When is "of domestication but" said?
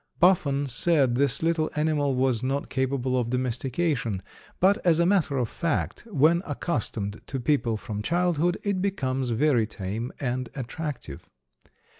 3.15-4.79